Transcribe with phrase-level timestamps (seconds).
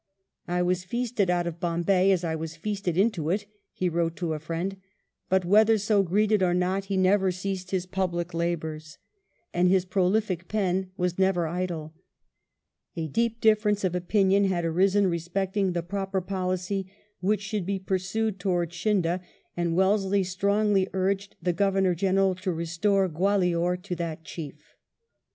[0.47, 4.33] "I was feasted out of Bombay as I was feasted• into it," he wrote to
[4.33, 4.77] a friend;
[5.29, 8.97] but whether so greeted or not he never ceased his public labours,
[9.53, 11.91] and his prolific pen was never idla
[12.95, 18.39] A deep difference of opinion had arisen respecting the proper policy which should be pursued
[18.39, 19.21] towards Scindia,
[19.55, 24.73] and Wellesley strongly urged the Governor General to restore Gwalior to that chief.